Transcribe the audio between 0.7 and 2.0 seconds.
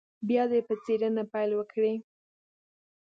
څېړنه پیل وکړي.